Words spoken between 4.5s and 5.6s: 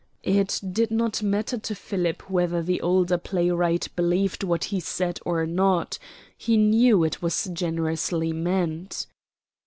he said or